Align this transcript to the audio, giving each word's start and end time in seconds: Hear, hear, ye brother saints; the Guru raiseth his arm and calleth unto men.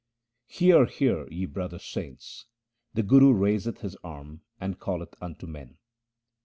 Hear, 0.47 0.85
hear, 0.87 1.27
ye 1.29 1.45
brother 1.45 1.77
saints; 1.77 2.47
the 2.95 3.03
Guru 3.03 3.33
raiseth 3.33 3.81
his 3.81 3.95
arm 4.03 4.41
and 4.59 4.79
calleth 4.81 5.13
unto 5.21 5.45
men. 5.45 5.77